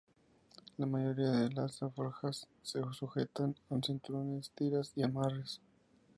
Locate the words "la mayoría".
0.79-1.29